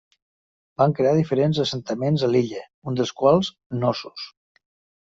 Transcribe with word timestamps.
Van 0.81 0.95
crear 0.99 1.11
diferents 1.19 1.59
assentaments 1.65 2.27
a 2.29 2.33
l'illa, 2.33 2.65
un 2.93 2.99
dels 3.03 3.17
quals 3.23 3.55
Cnossos. 3.79 4.31